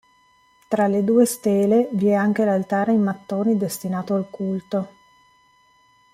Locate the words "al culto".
4.15-4.89